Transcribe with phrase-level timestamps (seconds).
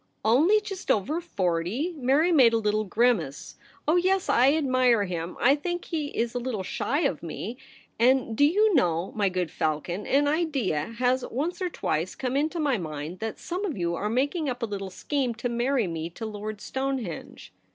[0.25, 3.57] 'Only just over forty!' Mary made a little grimace.'
[3.87, 7.59] Oh yes, I admire him; I think he is a little shy of me;
[7.99, 11.69] and do you know, my good Falcon, an idea has once or twice 12— 2
[11.69, 12.15] i8o THE REBEL ROSE.
[12.15, 15.47] come Into my mind that some of you are making up a little scheme to
[15.49, 17.53] marry me to Lord Stonehenge